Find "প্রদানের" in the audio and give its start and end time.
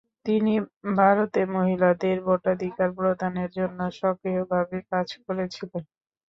2.97-3.49